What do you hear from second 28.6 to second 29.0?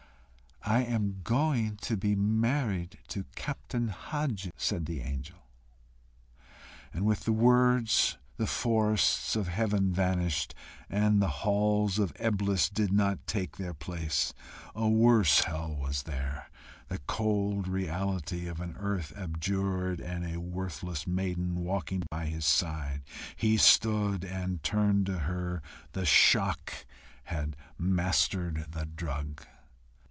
the